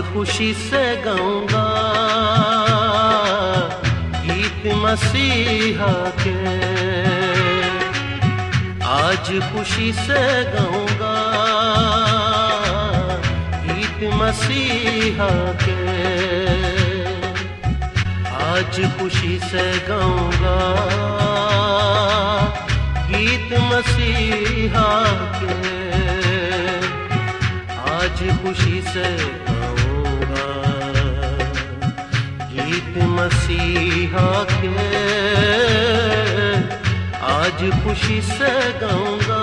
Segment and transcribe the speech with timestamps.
[0.00, 1.66] खुशी से गाऊँगा।
[4.22, 6.64] गीत मसीहा के।
[8.84, 11.14] आज खुशी से गाऊँगा।
[13.62, 15.28] गीत मसीहा
[15.62, 15.94] के।
[18.34, 20.58] आज खुशी से गाऊँगा।
[23.08, 25.04] गीत मसीहा
[25.42, 25.74] के।
[27.94, 29.53] आज खुशी से
[32.52, 34.72] गीत मसीहा के
[37.34, 39.42] आज खुशी से गाऊँगा।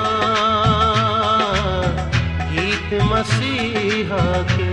[2.52, 4.70] गीत मसीहा के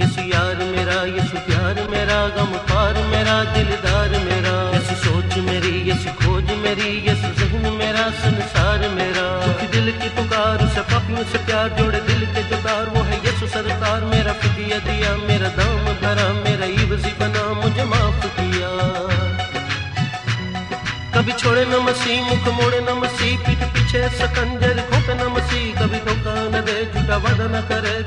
[0.00, 6.10] यीशु यार मेरा, यीशु प्यार मेरा गम पार मेरा, दिलदार मेरा। यीशु सोच मेरी, यीशु
[6.10, 9.26] खोज मेरी, यीशु जहन मेरा, संसार मेरा।
[9.66, 11.99] दिल की पुकार, उसे पापियों से प्यार जोड़े
[14.84, 18.70] दिया, मेरा दाम भरा, मेरा इवजी बना, मुझे माफ़ किया।
[21.14, 25.98] कभी छोड़े न मसीह, मुख मोड़े न मसीह, पीठ पीछे सकंजर घोपे न मसीह, कभी
[25.98, 27.99] धोखा न दे, झूठा वादा न करे।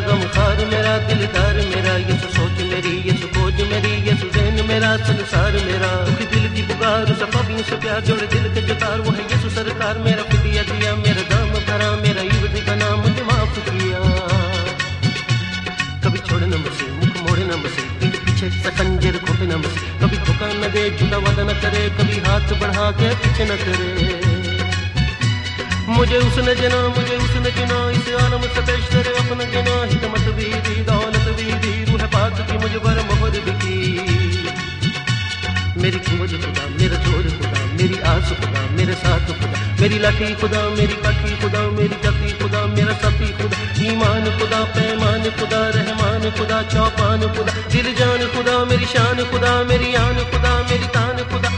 [0.00, 4.96] मेरा गम खार मेरा दिलदार मेरा यीशु सोच मेरी यीशु खोज मेरी यीशु जैन मेरा,
[4.96, 9.24] संसार मेरा। दुखी दिल की पुकार सफाबियों से प्यार, जोड़े दिल के जुतार, वो है
[9.24, 14.00] यीशु सरकार। मेरा फिदिया दिया, मेरा दाम भरा मेरा युवती का नाम मुझे माफ़ किया।
[16.04, 20.16] कभी छोड़ न बसे, मुख मोड़े न बसे पीठ पीछे सकंजर खोपे न बसे। कभी
[20.16, 24.39] धोखा न दे झूठा वादा न करे, कभी हाथ बढ़ा के पीछे न करे।
[25.90, 30.74] मुझे उसने जना, मुझे उसने चुना इस आलम से पेशतर अपना जना। हिकमत भी दी
[30.84, 33.76] दौलत भी दी रूह पाक की मुझ पर मोहर भी की
[35.82, 40.62] मेरी खोज खुदा, मेरा ज़ोर खुदा, मेरी आस खुदा, मेरे साथ खुदा। मेरी लाठी खुदा,
[40.70, 46.62] मेरी काठी खुदा, मेरी जाति खुदा, मेरा साथी खुदा। ईमान खुदा, पैमान खुदा, रहमान खुदा,
[46.74, 51.49] चौपान खुदा। दिल जान खुदा, मेरी शान खुदा, मेरी आन खुदा, मेरी तान खुदा।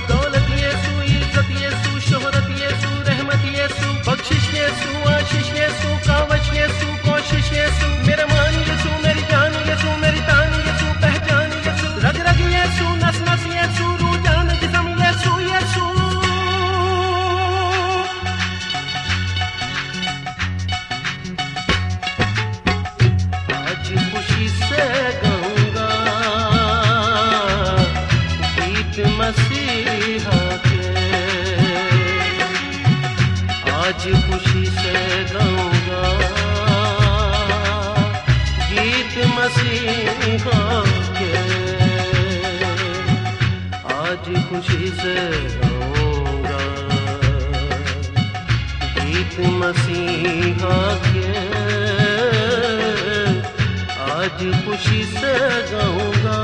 [54.22, 55.30] आज खुशी से
[55.70, 56.34] गाऊँगा।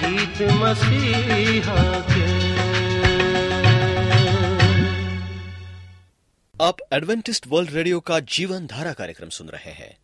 [0.00, 2.24] गीत मसीहा के।
[6.64, 9.96] आप एडवेंटिस्ट वर्ल्ड रेडियो का जीवन धारा कार्यक्रम सुन रहे हैं।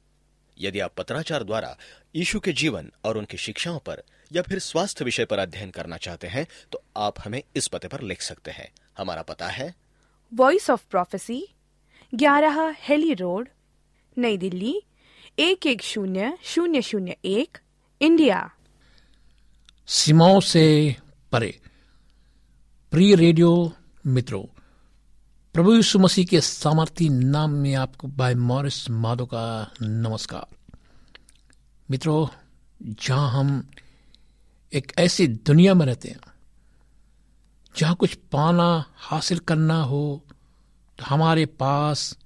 [0.60, 1.76] यदि आप पत्राचार द्वारा
[2.16, 4.02] यीशु के जीवन और उनकी शिक्षाओं पर
[4.32, 8.00] या फिर स्वास्थ्य विषय पर अध्ययन करना चाहते हैं तो आप हमें इस पते पर
[8.00, 8.68] लिख सकते हैं।
[8.98, 9.74] हमारा पता है
[10.34, 11.48] वॉइस ऑफ़ प्रोफेसी
[12.14, 13.48] ग्यारह हेली रोड
[14.18, 14.82] नई दिल्ली
[15.38, 17.58] एक एक शून्य शून्य शून्य एक,
[18.00, 18.50] इंडिया।
[19.88, 20.96] सीमाओं से
[21.32, 21.60] परे।
[22.92, 23.72] प्रिय रेडियो
[24.06, 24.42] मित्रों,
[25.54, 30.46] प्रभु यीशु मसीह के सामर्थी नाम में आपको बाय मॉरिस माधो का नमस्कार।
[31.88, 32.26] मित्रों,
[32.80, 33.68] जहाँ हम
[34.72, 36.20] एक ऐसी दुनिया में रहते हैं,
[37.76, 40.24] जहाँ कुछ पाना हासिल करना हो
[40.98, 42.18] तो हमारे पास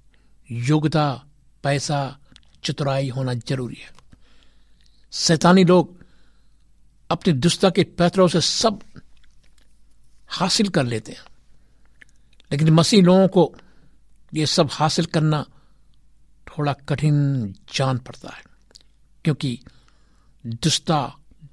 [0.49, 1.25] योग्यता,
[1.63, 2.17] पैसा
[2.63, 3.91] चतुराई होना ज़रूरी है।
[5.13, 5.97] शैतानी लोग
[7.09, 8.79] अपनी दुष्टा के पैतरों से सब
[10.29, 11.23] हासिल कर लेते हैं।
[12.51, 13.53] लेकिन मसीह लोगों को
[14.33, 15.43] ये सब हासिल करना
[16.47, 17.15] थोड़ा कठिन
[17.73, 18.43] जान पड़ता है,
[19.25, 19.59] क्योंकि
[20.43, 21.01] दुष्टा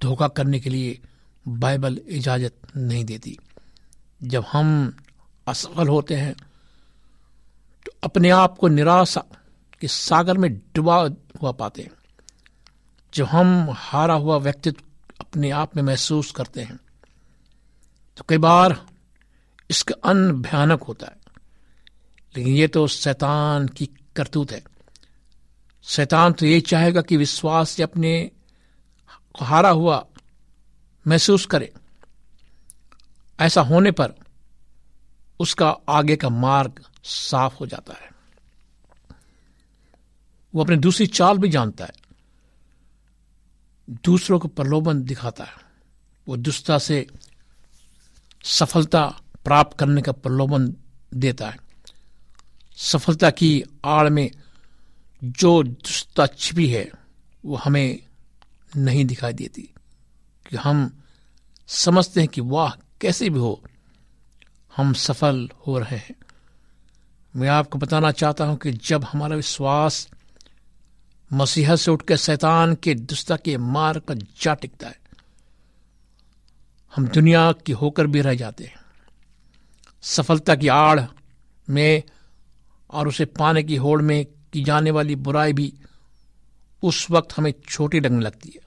[0.03, 0.99] धोखा करने के लिए
[1.47, 3.37] बाइबल इजाज़त नहीं देती।
[4.21, 4.97] जब हम
[5.47, 6.35] असफल होते हैं
[7.87, 9.25] तो अपने आप को निराशा
[9.81, 10.97] के सागर में डुबा
[11.43, 11.91] हुआ पाते हैं।
[13.15, 14.83] जब हम हारा हुआ व्यक्तित्व
[15.21, 16.79] अपने आप में महसूस करते हैं
[18.17, 18.87] तो कई बार
[19.71, 21.17] इसका अन्न भयानक होता है।
[22.37, 24.63] लेकिन ये तो शैतान की करतूत है।
[25.85, 28.31] शैतान तो ये चाहेगा कि विश्वास से अपने
[29.41, 30.05] हारा हुआ
[31.07, 31.73] महसूस करे।
[33.41, 34.15] ऐसा होने पर
[35.41, 38.16] उसका आगे का मार्ग साफ़ हो जाता है।
[40.57, 41.93] वो अपनी दूसरी चाल भी जानता है।
[43.91, 45.53] दूसरों को प्रलोभन दिखाता है।
[46.29, 47.07] वो दुष्टा से
[48.45, 50.75] सफलता प्राप्त करने का प्रलोभन
[51.15, 51.57] देता है।
[52.77, 54.31] सफलता की आड़ में
[55.25, 56.91] जो दुष्टता छिपी है,
[57.45, 58.03] वो हमें
[58.77, 59.63] नहीं दिखाई देती।
[60.51, 61.03] कि हम
[61.67, 62.71] समझते हैं कि वाह,
[63.01, 63.63] कैसे भी हो,
[64.77, 66.15] हम सफल हो रहे हैं।
[67.37, 70.09] मैं आपको बताना चाहता हूँ कि जब हमारा विश्वास
[71.33, 74.99] मसीहा से उठकर शैतान के दुष्टा के मार्ग का जा टिकता है।
[76.97, 78.75] हम दुनिया की होकर भी रह जाते हैं।
[80.03, 81.01] सफलता की आड़
[81.71, 82.03] में
[82.91, 85.75] और उसे पाने की होड़ में की जाने वाली बुराई भी
[86.83, 88.61] उस वक्त हमें छोटी लगने लगती है।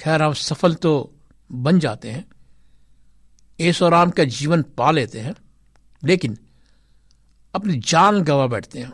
[0.00, 1.14] खैर, हम सफल तो
[1.52, 2.24] बन जाते हैं।
[3.60, 5.34] ऐसो राम का जीवन पा लेते हैं,
[6.04, 6.38] लेकिन
[7.54, 8.92] अपनी जान गवा बैठते हैं।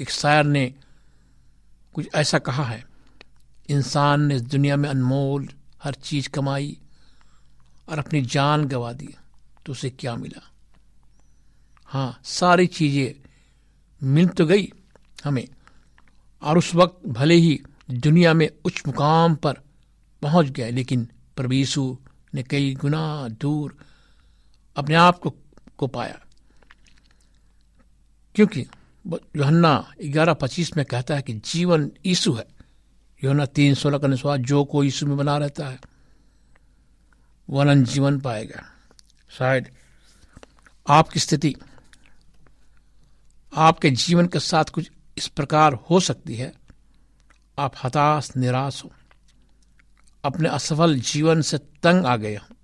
[0.00, 0.74] एक शायर ने
[1.96, 2.84] कुछ ऐसा कहा है।
[3.68, 5.48] इंसान ने इस दुनिया में अनमोल
[5.82, 6.78] हर चीज़ कमाई
[7.88, 9.14] और अपनी जान गवा दी
[9.66, 10.52] तो उसे क्या मिला?
[11.86, 13.28] हाँ सारी चीज़ें
[14.02, 14.72] मिल तो गई
[15.24, 15.48] हमें
[16.42, 17.60] और उस वक्त भले ही
[17.90, 19.60] दुनिया में उच्च मुकाम पर
[20.22, 21.98] पहुँच गए लेकिन प्रभु
[22.34, 23.76] ने कई गुना दूर
[24.76, 25.34] अपने आप को,
[25.78, 26.20] को पाया।
[28.34, 28.66] क्योंकि
[29.12, 32.46] योहन्ना ग्यारह पच्चीस में कहता है कि जीवन यीशु है।
[33.24, 35.80] योहन्ना तीन सोलह का अनुसार जो कोई ईसु में बना रहता है
[37.50, 38.62] वो अनंत जीवन पाएगा।
[39.30, 39.70] शायद
[40.90, 41.56] आपकी स्थिति,
[43.56, 46.54] आपके जीवन के साथ कुछ इस प्रकार हो सकती है।
[47.58, 48.92] आप हताश, निराश हो।
[50.24, 52.56] अपने असफल जीवन से तंग आ गए हो।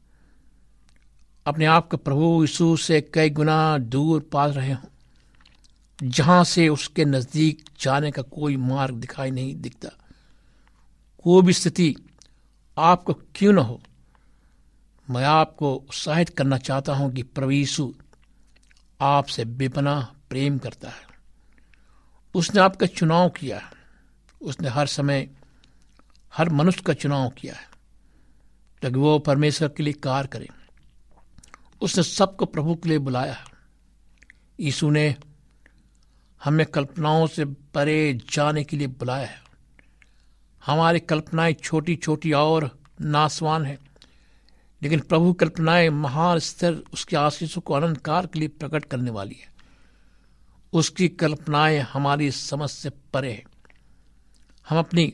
[1.46, 4.91] अपने आप को प्रभु यीशु से कई गुना दूर पा रहे हो।
[6.02, 9.88] जहाँ से उसके नज़दीक जाने का कोई मार्ग दिखाई नहीं दिखता।
[11.24, 11.96] कोई भी स्थिति
[12.78, 13.82] आपको क्यों ना हो?
[15.10, 17.94] मैं आपको उत्साहित करना चाहता हूँ कि प्रवीषु
[19.00, 21.02] आपसे बेपना प्रेम करता है।
[22.34, 23.72] उसने आपका चुनाव किया है।
[24.42, 25.30] उसने हर समय
[26.36, 27.70] हर मनुष्य का चुनाव किया है।
[28.82, 30.48] ताकि वो परमेश्वर के लिए कार्य करें।
[31.80, 33.44] उसने सबको प्रभु के लिए बुलाया है।
[34.60, 35.16] यीशु ने
[36.44, 39.42] हमें कल्पनाओं से परे जाने के लिए बुलाया है।
[40.66, 43.78] हमारी कल्पनाएँ छोटी छोटी और नासवान है,
[44.82, 49.50] लेकिन प्रभु कल्पनाएँ महान स्तर उसके आशीषों को अलंकार के लिए प्रकट करने वाली है।
[50.72, 53.44] उसकी कल्पनाएँ हमारी समझ से परे है।
[54.68, 55.12] हम अपनी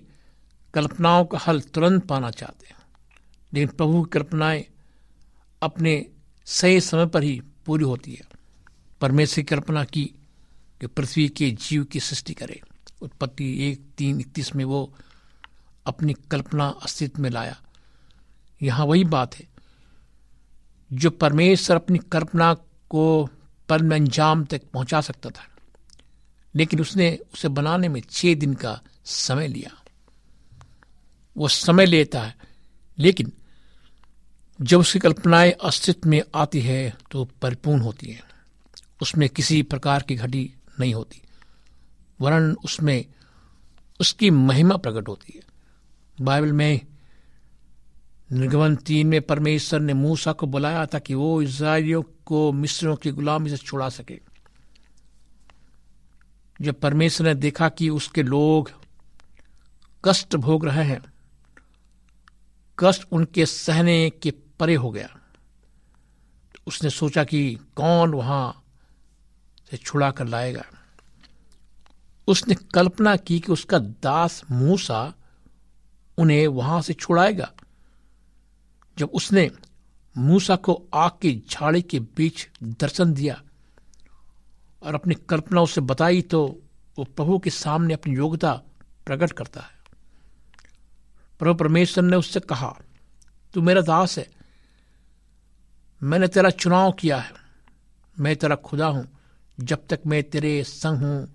[0.75, 2.77] कल्पनाओं का हल तुरंत पाना चाहते हैं,
[3.53, 4.65] लेकिन प्रभु की कल्पनाएँ
[5.63, 6.07] अपने
[6.47, 8.27] सही समय पर ही पूरी होती है।
[9.01, 10.11] परमेश्वर की कल्पना की
[10.81, 12.61] कि पृथ्वी के जीव की सृष्टि करे।
[13.03, 14.95] उत्पत्ति एक, तीन, इकतीस में वो
[15.87, 17.61] अपनी कल्पना अस्तित्व में लाया।
[18.63, 19.47] यहाँ वही बात है।
[20.93, 22.55] जो परमेश्वर अपनी कल्पना
[22.89, 23.29] को
[23.69, 25.45] पर में अंजाम तक पहुँचा सकता था,
[26.55, 29.83] लेकिन उसने उसे बनाने में छह दिन का समय लिया।
[31.37, 32.37] वो समय लेता है,
[32.99, 33.33] लेकिन
[34.61, 38.23] जब उसकी कल्पनाएँ अस्तित्व में आती है तो परिपूर्ण होती है।
[39.03, 41.23] उसमें किसी प्रकार की घटी नहीं होती।
[42.21, 43.07] वरन उसमें
[44.01, 45.43] उसकी महिमा प्रकट होती है।
[46.25, 46.81] बाइबल में
[48.33, 53.11] निर्गमन तीन में परमेश्वर ने मूसा को बुलाया था कि वो इसराइलियों को मिस्रों की
[53.11, 54.21] गुलामी से छुड़ा सके।
[56.61, 58.71] जब परमेश्वर ने देखा कि उसके लोग
[60.05, 61.01] कष्ट भोग रहे हैं,
[62.79, 65.09] कष्ट उनके सहने के परे हो गया
[66.67, 68.65] उसने सोचा कि कौन वहाँ
[69.71, 70.65] से छुड़ा कर लाएगा।
[72.29, 75.15] उसने कल्पना की कि उसका दास मूसा
[76.19, 77.51] उन्हें वहाँ से छुड़ाएगा।
[78.97, 79.51] जब उसने
[80.17, 83.43] मूसा को आग की झाड़ी के बीच दर्शन दिया
[84.83, 86.63] और अपनी कल्पना उसे बताई तो
[86.99, 88.53] वो प्रभु के सामने अपनी योग्यता
[89.07, 89.77] प्रकट करता है।
[91.39, 92.75] प्रभु परमेश्वर ने उससे कहा,
[93.55, 94.29] तू मेरा दास है।
[96.03, 97.33] मैंने तेरा चुनाव किया है।
[98.17, 99.18] मैं तेरा खुदा हूँ।
[99.61, 101.27] जब तक मैं तेरे संग हूँ,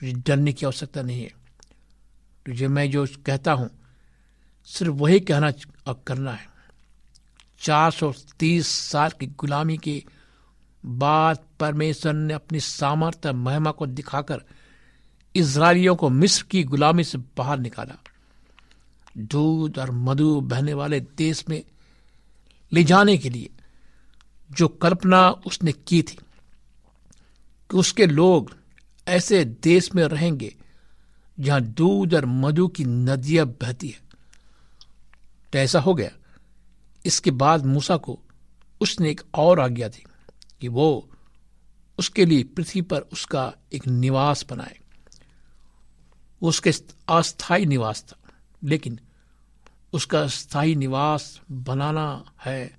[0.00, 1.30] तुझे डरने की आवश्यकता नहीं है।
[2.46, 3.70] तुझे मैं जो कहता हूँ,
[4.64, 5.52] सिर्फ़ वही कहना
[5.86, 6.48] और करना है।
[7.60, 10.04] चार सौ तीस साल की गुलामी के
[10.86, 14.42] बाद परमेश्वर ने अपनी सामर्थ्य महिमा को दिखाकर
[15.34, 17.98] इसराइलियों को मिस्र की गुलामी से बाहर निकाला।
[19.18, 21.62] दूध और मधु बहने वाले देश में
[22.72, 23.50] ले जाने के लिए
[24.52, 26.18] जो कल्पना उसने की थी
[27.70, 28.56] कि उसके लोग
[29.08, 30.54] ऐसे देश में रहेंगे
[31.40, 34.00] जहाँ दूध और मधु की नदियाँ बहती है।
[35.52, 36.10] तो ऐसा हो गया।
[37.06, 38.20] इसके बाद मूसा को
[38.80, 40.04] उसने एक और आज्ञा दी
[40.60, 41.10] कि वो
[41.98, 44.78] उसके लिए पृथ्वी पर उसका एक निवास बनाए।
[46.42, 46.72] वो उसके
[47.08, 48.16] अस्थाई निवास था,
[48.64, 49.00] लेकिन
[49.92, 52.78] उसका स्थायी निवास बनाना है,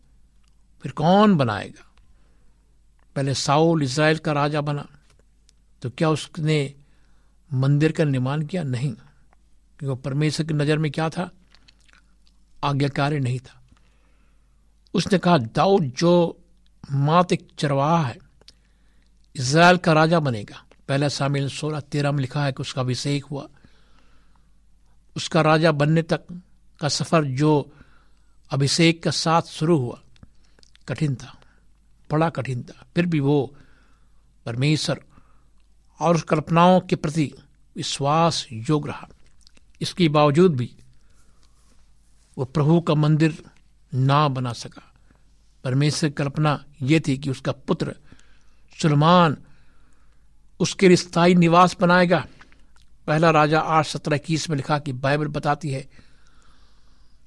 [0.83, 1.88] फिर कौन बनाएगा?
[3.19, 4.85] पहले साउल इसराइल का राजा बना
[5.81, 6.75] तो क्या उसने
[7.51, 8.63] मंदिर का निर्माण किया?
[8.63, 8.91] नहीं,
[9.79, 11.29] क्योंकि परमेश्वर की नज़र में क्या था?
[12.63, 13.59] आज्ञाकारी नहीं था।
[14.93, 16.43] उसने कहा, दाऊद, जो
[16.91, 18.17] मात एक चरवाहा है
[19.35, 23.47] इसराइल का राजा बनेगा। पहला शामिल सोलह तेरह में लिखा है कि उसका अभिषेक हुआ।
[25.15, 26.23] उसका राजा बनने तक
[26.81, 27.73] का सफ़र, जो
[28.51, 29.99] अभिषेक के साथ शुरू हुआ,
[30.87, 31.35] कठिन था।
[32.11, 33.55] बड़ा कठिन था फिर भी वो
[34.45, 35.01] परमेश्वर
[35.99, 37.31] और उस कल्पनाओं के प्रति
[37.75, 39.07] विश्वास योग रहा।
[39.81, 40.71] इसके बावजूद भी
[42.37, 43.37] वो प्रभु का मंदिर
[43.93, 44.81] ना बना सका।
[45.63, 47.95] परमेश्वर कल्पना ये थी कि उसका पुत्र
[48.79, 49.37] सुलमान
[50.59, 52.25] उसके लिए स्थायी निवास बनाएगा।
[53.07, 55.87] पहला राजा आठ सत्रह इक्कीस में लिखा कि बाइबल बताती है,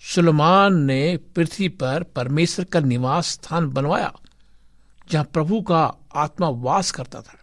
[0.03, 4.12] सुलमान ने पृथ्वी पर परमेश्वर का निवास स्थान बनवाया।
[5.12, 7.38] जहाँ प्रभु का आत्मा वास करता था।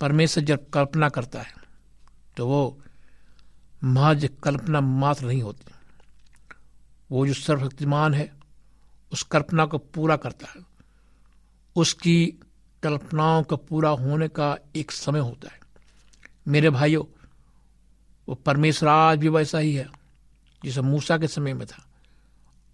[0.00, 1.54] परमेश्वर जब कल्पना करता है
[2.36, 2.78] तो वो
[3.84, 5.72] महज कल्पना मात्र नहीं होती।
[7.10, 8.32] वो जो सर्वशक्तिमान है,
[9.12, 10.64] उस कल्पना को पूरा करता है।
[11.76, 12.26] उसकी
[12.82, 15.58] कल्पनाओं का पूरा होने का एक समय होता है।
[16.48, 17.04] मेरे भाइयों,
[18.28, 19.88] वो परमेश्वर आज भी वैसा ही है,
[20.64, 21.84] जैसे मूसा के समय में था।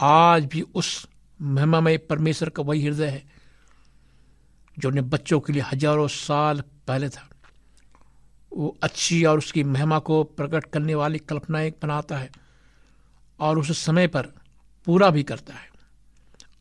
[0.00, 1.08] आज भी उस
[1.40, 3.35] महिमामय परमेश्वर का वही हृदय है
[4.78, 7.28] जो अपने बच्चों के लिए हज़ारों साल पहले था,
[8.52, 12.30] वो अच्छी और उसकी महिमा को प्रकट करने वाली कल्पनाएँ बनाता है
[13.40, 14.22] और उस समय पर
[14.86, 15.68] पूरा भी करता है।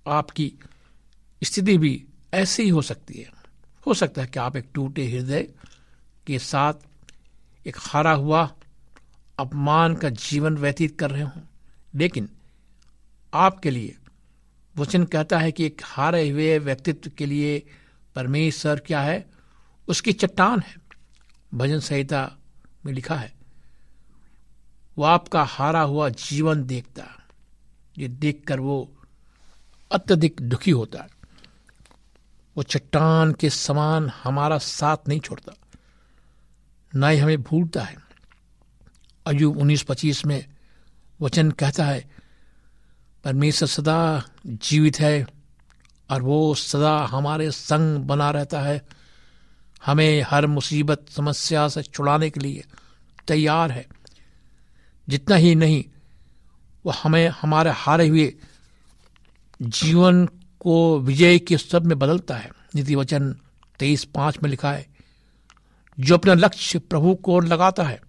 [0.07, 0.53] आपकी
[1.43, 3.31] स्थिति भी ऐसी ही हो सकती है।
[3.88, 5.50] हो सकता है कि आप एक टूटे हृदय
[6.27, 6.74] के साथ
[7.67, 8.53] एक हारा हुआ,
[9.39, 11.41] अपमान का जीवन व्यतीत कर रहे हों।
[11.95, 12.29] लेकिन
[13.34, 13.95] आपके लिए
[14.77, 17.63] वचन कहता है कि एक हारे हुए व्यक्तित्व के लिए
[18.15, 19.25] परमेश्वर क्या है?
[19.88, 20.75] उसकी चट्टान है।
[21.53, 22.31] भजन संहिता
[22.86, 23.34] में लिखा है,
[24.98, 27.03] वो आपका हारा हुआ जीवन देखता
[27.98, 28.77] ये देखकर वो
[29.91, 31.10] अत्यधिक दुखी होता है।
[32.57, 35.53] वो चट्टान के समान हमारा साथ नहीं छोड़ता,
[36.93, 37.95] न ही हमें भूलता है।
[39.25, 40.45] अयुब उन्नीस पच्चीस में
[41.22, 42.10] वचन कहता है,
[43.24, 45.25] परमेश्वर सदा जीवित है
[46.10, 48.86] और वो सदा हमारे संग बना रहता है।
[49.86, 52.63] हमें हर मुसीबत, समस्या से छुड़ाने के लिए
[53.28, 53.88] तैयार है।
[55.10, 55.84] जितना ही नहीं,
[56.86, 58.34] वो हमें, हमारे हारे हुए
[59.62, 60.26] जीवन
[60.60, 63.36] को विजय के सब में बदलता है। नीति वचन
[63.80, 64.88] तेईस पाँच में लिखा है,
[66.00, 68.02] जो अपना लक्ष्य प्रभु को लगाता है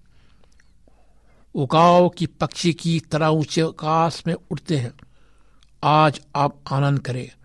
[1.55, 4.93] उकाव की पक्षी की तरह ऊँचे आकाश में उठते हैं।
[5.85, 7.36] आज आप आनंद करें।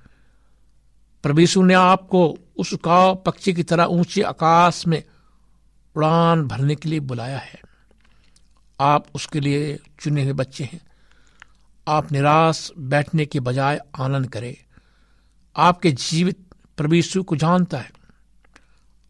[1.23, 5.03] प्रभु ने आपको उस उकाव पक्षी की तरह ऊँचे आकाश में
[5.95, 7.59] उड़ान भरने के लिए बुलाया है।
[8.79, 10.81] आप उसके लिए चुने हुए बच्चे हैं।
[11.87, 14.55] आप निराश बैठने के बजाय आनंद करें।
[15.55, 16.39] आपके जीवित
[16.77, 17.91] प्रभु को जानता है।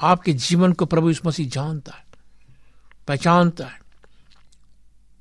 [0.02, 2.06] आपके जीवन को प्रभु यीशु मसीह जानता है,
[3.08, 3.80] पहचानता है।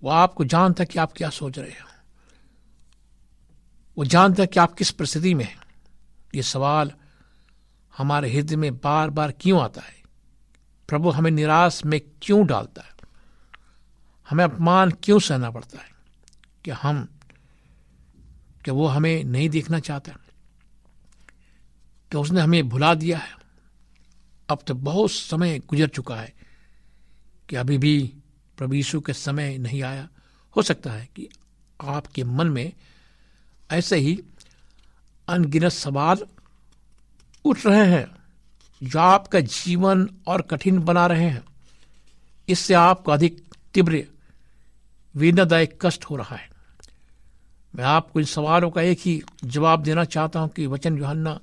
[0.03, 1.89] वो आपको जानता है कि आप क्या सोच रहे हो।
[3.99, 5.59] वो जानता है कि आप किस परिस्थिति में हैं।
[6.35, 6.93] ये सवाल
[7.99, 10.03] हमारे हृदय में बार बार क्यों आता है?
[10.89, 12.91] प्रभु हमें निराश में क्यों डालता है?
[14.31, 15.91] हमें अपमान क्यों सहना पड़ता है
[16.65, 17.09] कि हम,
[18.65, 20.13] कि वो हमें नहीं देखना चाहता?
[22.11, 23.37] कि उसने हमें भुला दिया है?
[24.49, 26.35] अब तो बहुत समय गुजर चुका है
[27.49, 28.15] कि अभी भी
[28.59, 30.09] प्रभु यीशु के समय नहीं आया।
[30.57, 31.29] हो सकता है कि
[31.83, 32.73] आपके मन में
[33.71, 34.23] ऐसे ही
[35.31, 36.19] अनगिनत सवाल
[37.45, 38.07] उठ रहे हैं।
[38.83, 41.45] जो आपका जीवन और कठिन बना रहे हैं।
[42.49, 44.05] इससे आपको अधिक तीव्र
[45.17, 46.51] वेदनादायक कष्ट हो रहा है।
[47.75, 51.41] मैं आपको इन सवालों का एक ही जवाब देना चाहता हूँ कि वचन योहन्ना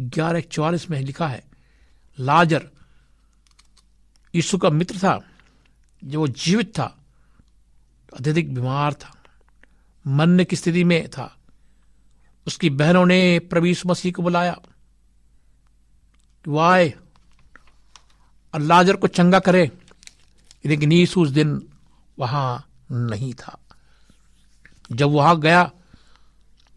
[0.00, 1.44] ग्यारह चौवालीस में लिखा है,
[2.20, 2.68] लाजर
[4.34, 5.20] यीशु का मित्र था,
[6.04, 6.98] जो जीवित था,
[8.14, 9.14] अत्यधिक बीमार था,
[10.06, 11.36] मरने की स्थिति में था।
[12.46, 14.52] उसकी बहनों ने प्रवीष मसीह को बुलाया
[16.44, 16.92] कि वो आए
[18.54, 19.70] और लाजर को चंगा करे,
[20.64, 21.60] लेकिन यीशु उस दिन
[22.18, 23.58] वहाँ नहीं था।
[24.92, 25.70] जब वहाँ गया,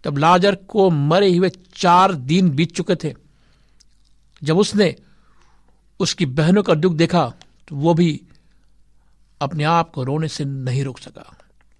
[0.03, 3.13] तब लाजर को मरे हुए चार दिन बीत चुके थे।
[4.41, 4.95] जब उसने
[5.99, 7.31] उसकी बहनों का दुख देखा
[7.67, 8.21] तो वो भी
[9.41, 11.31] अपने आप को रोने से नहीं रोक सका।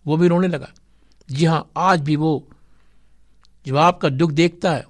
[0.06, 0.70] वो भी रोने लगा।
[1.30, 2.48] जी हाँ, आज भी वो
[3.68, 4.86] जब आपका दुख देखता है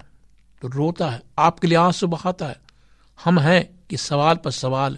[0.62, 2.62] तो रोता है, आपके लिए आँसू बहाता है।
[3.24, 4.98] हम हैं कि सवाल पर सवाल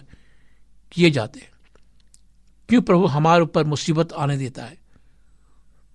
[0.92, 1.50] किए जाते हैं।
[2.68, 4.78] क्यों प्रभु हमारे ऊपर मुसीबत आने देता है?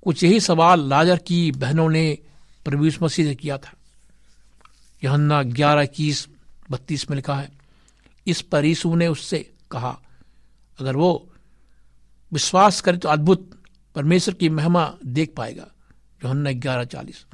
[0.03, 2.17] कुछ यही सवाल लाजर की बहनों ने
[2.65, 3.73] प्रभु मसीह से किया था।
[5.03, 6.27] यहन्ना ग्यारह इक्कीस,
[6.71, 7.51] बत्तीस में लिखा है,
[8.27, 9.99] इस पर यीशु ने उससे कहा,
[10.79, 11.29] अगर वो
[12.33, 13.61] विश्वास करे तो अद्भुत,
[13.95, 15.67] परमेश्वर की महिमा देख पाएगा।
[16.21, 17.25] जो हमने ग्यारह चालीस।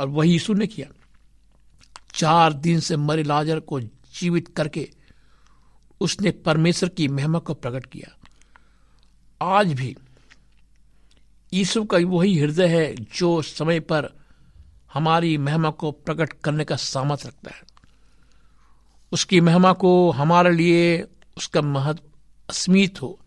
[0.00, 0.88] और वही यीशु ने किया।
[2.14, 4.90] चार दिन से मरे लाजर को जीवित करके
[6.00, 8.16] उसने परमेश्वर की महिमा को प्रकट किया।
[9.40, 9.96] आज भी
[11.52, 14.08] यीशु का वही हृदय है जो समय पर
[14.92, 17.62] हमारी महिमा को प्रकट करने का सामर्थ रखता है।
[19.12, 21.04] उसकी महिमा को हमारे लिए
[21.36, 22.02] उसका महत्व
[22.50, 23.20] अस्मित हो।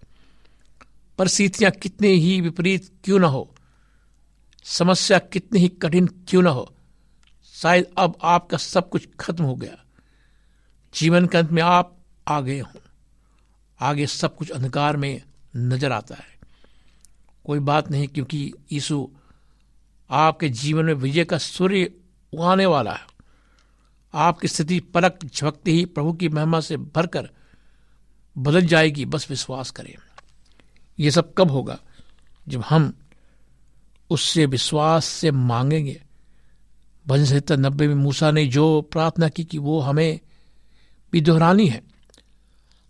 [1.18, 3.54] परिस्थितियाँ कितने ही विपरीत क्यों ना हो
[4.68, 6.74] समस्या कितनी ही कठिन क्यों ना हो,
[7.54, 9.78] शायद अब आपका सब कुछ खत्म हो गया।
[10.94, 12.80] जीवन के अंत में आप आ गए हों।
[13.80, 15.22] आगे सब कुछ अंधकार में
[15.56, 16.38] नज़र आता है।
[17.46, 19.10] कोई बात नहीं, क्योंकि यीशु
[20.10, 21.92] आपके जीवन में विजय का सूर्य
[22.34, 23.06] उगाने वाला है।
[24.14, 27.30] आपकी स्थिति पलक झपकते ही प्रभु की महिमा से भरकर
[28.38, 29.96] बदल जाएगी। बस विश्वास करें।
[31.00, 31.80] यह सब कब होगा?
[32.48, 32.94] जब हम
[34.10, 36.04] उससे विश्वास से मांगेंगे।
[37.08, 40.20] भजन संहिता नब्बे में मूसा ने जो प्रार्थना की कि वो हमें
[41.12, 41.82] भी दोहरानी है।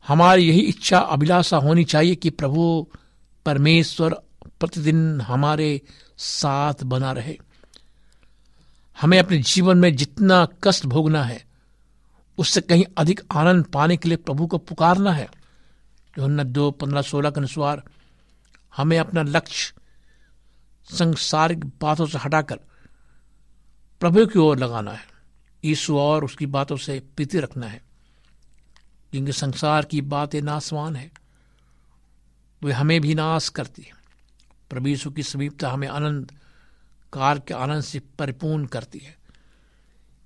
[0.07, 2.87] हमारी यही इच्छा अभिलाषा होनी चाहिए कि प्रभु
[3.45, 4.13] परमेश्वर
[4.59, 5.81] प्रतिदिन हमारे
[6.17, 7.37] साथ बना रहे।
[9.01, 11.45] हमें अपने जीवन में जितना कष्ट भोगना है,
[12.37, 15.29] उससे कहीं अधिक आनंद पाने के लिए प्रभु को पुकारना है।
[16.17, 17.83] जो दो, पंद्रह, सोलह के अनुसार
[18.77, 19.76] हमें अपना लक्ष्य
[20.91, 22.59] संसारिक बातों से हटाकर
[23.99, 25.07] प्रभु की ओर लगाना है।
[25.65, 27.81] ईश्वर और उसकी बातों से प्रीति रखना है।
[29.11, 31.11] क्योंकि संसार की बातें नासवान है,
[32.63, 33.91] वे हमें भी नाश करती है।
[34.69, 36.31] प्रभु यीशु की समीपता हमें आनंद
[37.13, 39.17] कार के आनंद से परिपूर्ण करती है।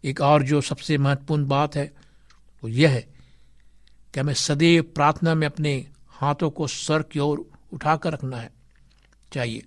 [0.04, 1.94] एक और जो सबसे महत्वपूर्ण बात है,
[2.64, 3.02] वो यह है
[4.14, 8.52] कि हमें सदैव प्रार्थना में अपने हाथों को सर की ओर उठाकर रखना है।
[9.34, 9.64] चाहिए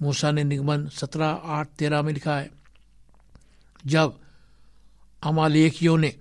[0.00, 2.50] मूसा ने निगमन सत्रह आठ तेरह में लिखा है,
[3.84, 4.18] जब
[5.22, 6.14] अमालेखियों ने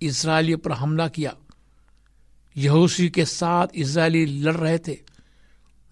[0.00, 1.34] इसराइलियों पर हमला किया,
[2.56, 4.96] यहूसी के साथ इसराइली लड़ रहे थे,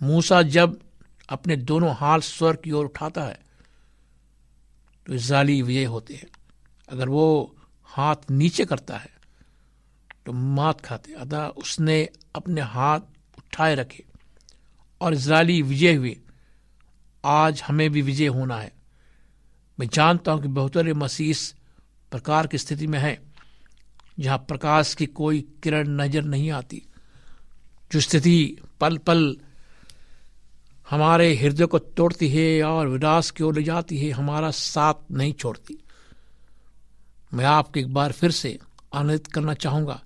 [0.01, 0.79] मूसा जब
[1.29, 3.39] अपने दोनों हाथ स्वर की ओर उठाता है
[5.07, 6.27] तो इसराइली विजय होते हैं।
[6.89, 7.55] अगर वो
[7.89, 9.11] हाथ नीचे करता है
[10.27, 13.01] तो मात खाते, अतः उसने अपने हाथ
[13.39, 14.05] उठाए रखे
[15.01, 16.17] और इसराइली विजय हुए।
[17.27, 18.73] आज हमें भी विजय होना है।
[19.79, 21.37] मैं जानता हूँ कि बहुतरे मसीह
[22.13, 23.19] प्रकार की स्थिति में है,
[24.21, 26.83] जहाँ प्रकाश की कोई किरण नज़र नहीं आती।
[27.93, 29.37] जो स्थिति पल पल
[30.91, 35.33] हमारे हृदय को तोड़ती है और विनाश की ओर ले जाती है, हमारा साथ नहीं
[35.33, 35.79] छोड़ती।
[37.35, 38.59] मैं आपको एक बार फिर से
[38.95, 40.03] आनंदित करना चाहूँगा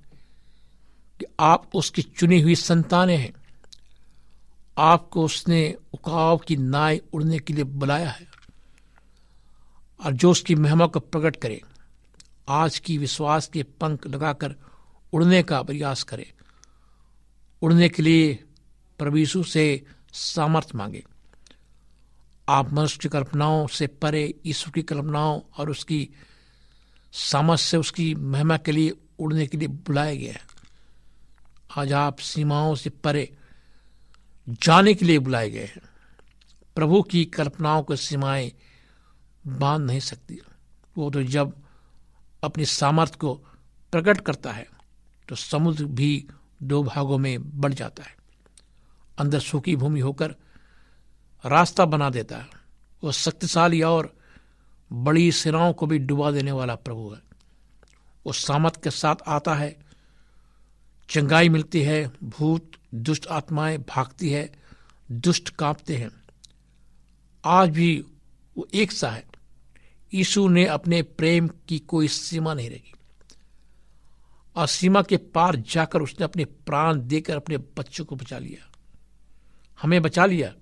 [1.20, 3.32] कि आप उसकी चुनी हुई संतानें हैं।
[4.80, 8.26] आपको उसने उकाव की नाय उड़ने के लिए बुलाया है
[10.04, 11.62] और जो उसकी महिमा को प्रकट करे,
[12.48, 14.54] आज की विश्वास के पंख लगाकर
[15.12, 16.32] उड़ने का प्रयास करे।
[17.62, 18.44] उड़ने के लिए
[18.98, 21.04] प्रभु से सामर्थ्य मांगे।
[22.48, 26.08] आप मनुष्य की कल्पनाओं से परे, ईश्वर की कल्पनाओं और उसकी
[27.12, 30.40] सामर्थ्य से उसकी महिमा के लिए उड़ने के लिए बुलाया गया है।
[31.76, 33.36] आज आप सीमाओं से परे
[34.50, 35.80] जाने के लिए बुलाए गए हैं।
[36.76, 38.52] प्रभु की कल्पनाओं को सीमाएँ
[39.46, 40.40] बाँध नहीं सकती।
[40.96, 41.54] वो तो जब
[42.42, 43.34] अपनी सामर्थ्य को
[43.92, 44.66] प्रकट करता है
[45.28, 46.26] तो समुद्र भी
[46.62, 48.16] दो भागों में बढ़ जाता है।
[49.18, 50.34] अंदर सूखी भूमि होकर
[51.44, 52.48] रास्ता बना देता है।
[53.02, 54.14] वो शक्तिशाली और
[54.90, 57.20] बड़ी सेनाओं को भी डुबा देने वाला प्रभु है।
[58.26, 59.78] वो सामत के साथ आता है,
[61.08, 64.52] चंगाई मिलती है, भूत दुष्ट आत्माएँ भागती है,
[65.12, 66.10] दुष्ट कांपते हैं।
[67.44, 68.04] आज भी
[68.56, 69.26] वो एक सा है।
[70.14, 72.92] यीशु ने अपने प्रेम की कोई सीमा नहीं रखी।
[74.56, 78.70] और सीमा के पार जाकर उसने अपने प्राण देकर अपने बच्चों को बचा लिया।
[79.82, 80.54] हमें बचा लिया।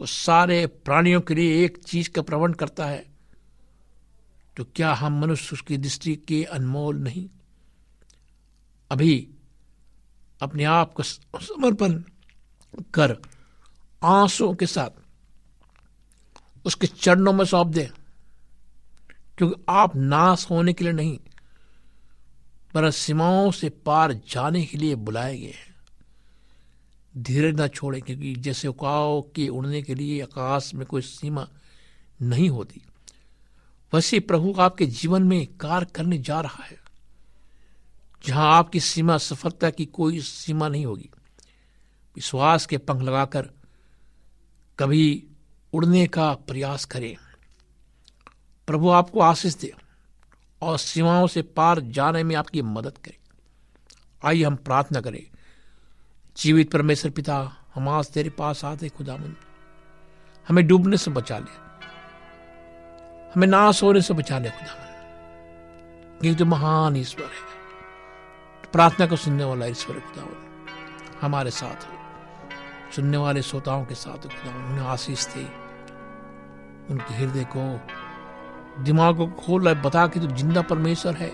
[0.00, 3.06] वो सारे प्राणियों के लिए एक चीज़ का प्रवण करता है।
[4.56, 7.28] तो क्या हम मनुष्य उसकी दृष्टि के अनमोल नहीं?
[8.90, 9.30] अभी
[10.40, 11.92] अपने आप को समर्पण
[12.94, 13.16] कर
[14.02, 14.90] आंसुओं के साथ
[16.64, 17.88] उसके चरणों में सौंप दे।
[19.38, 21.18] क्योंकि आप नाश होने के लिए नहीं
[22.74, 25.76] पर सीमाओं से पार जाने के लिए बुलाए गए हैं
[27.14, 31.48] धीरे न छोड़ें, क्योंकि जैसे उकाव के उड़ने के लिए आकाश में कोई सीमा
[32.22, 32.80] नहीं होती,
[33.92, 36.78] वैसे प्रभु आपके जीवन में कार्य करने जा रहा है।
[38.26, 41.10] जहाँ आपकी सीमा सफलता की कोई सीमा नहीं होगी।
[42.16, 43.50] विश्वास के पंख लगाकर
[44.78, 45.26] कभी
[45.72, 47.16] उड़ने का प्रयास करें।
[48.66, 49.74] प्रभु आपको आशीष दे
[50.62, 53.18] और सीमाओं से पार जाने में आपकी मदद करे।
[54.24, 55.22] आइए हम प्रार्थना करें।
[56.36, 59.36] जीवित परमेश्वर पिता, हम आज तेरे पास आते खुदामंद
[60.48, 61.56] हमें डूबने से बचा ले।
[63.34, 64.88] हमें नाश होने से बचा ले खुदामंद
[66.20, 67.47] क्योंकि तो महान ईश्वर है।
[68.72, 70.44] प्रार्थना को सुनने वाला ईश्वर खुदावन।
[71.20, 71.98] हमारे साथ हो।
[72.96, 75.68] सुनने वाले श्रोताओं के साथ खुदावन। उन्हें आशीष दे।
[76.90, 77.80] उनके हृदय को,
[78.84, 81.28] दिमाग को खोल बता कि तू ज़िंदा परमेश्वर है।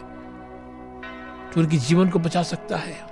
[1.51, 3.03] तो उनके जीवन को बचा सकता है।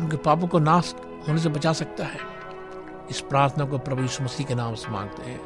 [0.00, 0.94] उनके पापों को नाश
[1.28, 2.18] होने से बचा सकता है।
[3.10, 5.40] इस प्रार्थना को प्रभु यीशु मसीह के नाम से मांगते हैं।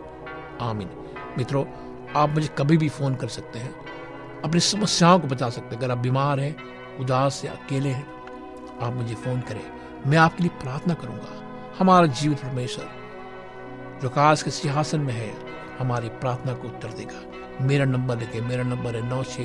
[0.59, 0.91] आमीन।
[1.39, 1.65] मित्रों,
[2.17, 3.92] आप मुझे कभी भी फ़ोन कर सकते हैं।
[4.45, 6.57] अपनी समस्याओं को बता सकते हैं। अगर आप बीमार हैं,
[6.99, 8.07] उदास या अकेले हैं,
[8.83, 9.61] आप मुझे फ़ोन करें।
[10.07, 12.89] मैं आपके लिए प्रार्थना करूँगा। हमारा जीवित परमेश्वर,
[14.03, 15.33] जो काश के सिंहासन में है,
[15.79, 19.41] हमारी प्रार्थना को उत्तर देगा। मेरा नंबर लिखे। मेरा नंबर है नौ छ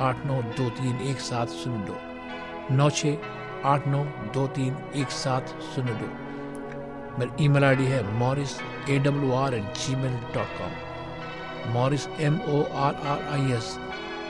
[0.00, 3.14] आठ नौ दो तीन एक सात शून्य दो। नौ छ
[3.64, 6.08] आठ नौ दो तीन एक सात शून्य दो।
[7.18, 8.50] मेरी ईमेल आईडी है Morris
[8.90, 13.78] A W R at Gmail dot com Morris M O R R I S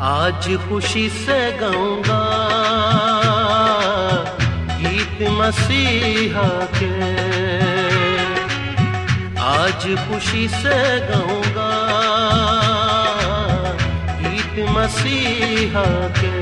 [0.00, 2.20] आज खुशी से गाऊँगा
[4.80, 6.88] गीत मसीहा के।
[9.48, 11.68] आज खुशी से गाऊँगा
[14.22, 15.84] गीत मसीहा
[16.18, 16.32] के।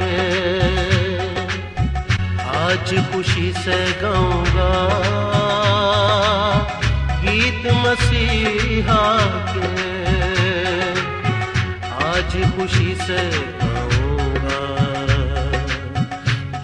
[2.59, 4.73] आज खुशी से गाऊँगा
[7.25, 9.03] गीत मसीहा
[9.51, 9.68] के।
[12.29, 13.19] आज खुशी से
[13.59, 14.59] गाऊँगा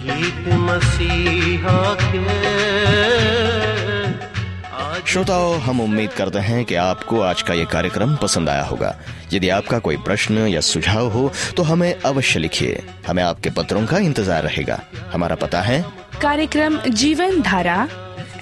[0.01, 2.21] गीत मसीहा के।
[5.05, 8.95] श्रोताओं हम उम्मीद करते हैं कि आपको आज का ये कार्यक्रम पसंद आया होगा।
[9.33, 13.97] यदि आपका कोई प्रश्न या सुझाव हो तो हमें अवश्य लिखिए। हमें आपके पत्रों का
[13.99, 14.79] इंतज़ार रहेगा।
[15.13, 15.83] हमारा पता है
[16.21, 17.87] कार्यक्रम Jeevan Dhara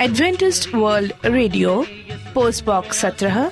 [0.01, 1.85] Adventist world radio
[2.33, 3.51] post box सत्रह